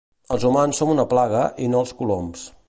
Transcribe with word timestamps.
Els 0.35 0.45
humans 0.49 0.79
som 0.81 0.93
una 0.93 1.05
plaga 1.11 1.43
i 1.67 1.69
no 1.75 1.83
els 1.85 1.93
coloms 2.01 2.49